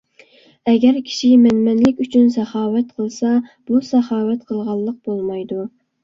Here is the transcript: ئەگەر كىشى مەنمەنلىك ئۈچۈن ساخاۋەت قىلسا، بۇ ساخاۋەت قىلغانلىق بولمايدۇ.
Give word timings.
ئەگەر 0.71 0.95
كىشى 1.09 1.27
مەنمەنلىك 1.41 1.99
ئۈچۈن 2.05 2.31
ساخاۋەت 2.35 2.87
قىلسا، 3.01 3.33
بۇ 3.67 3.81
ساخاۋەت 3.89 4.47
قىلغانلىق 4.53 4.97
بولمايدۇ. 5.11 5.61